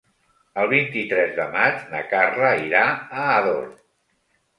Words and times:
El 0.59 0.69
vint-i-tres 0.69 1.35
de 1.39 1.45
maig 1.55 1.83
na 1.91 2.01
Carla 2.13 2.49
irà 2.69 2.81
a 2.95 3.27
Ador. 3.35 3.69